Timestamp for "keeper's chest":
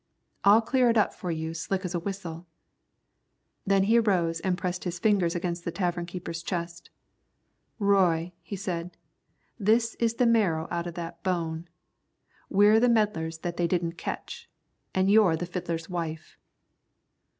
6.07-6.89